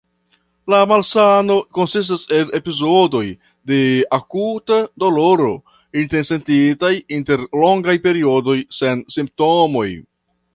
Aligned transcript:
La 0.73 0.77
malsano 0.91 1.57
konsistas 1.79 2.23
el 2.37 2.47
epizodoj 2.59 3.21
de 3.71 3.77
akuta 4.17 4.79
doloro 5.05 5.51
intersentitaj 6.05 6.91
inter 7.19 7.45
longaj 7.67 7.97
periodoj 8.09 8.57
sen 8.81 9.07
simptomoj. 9.19 9.87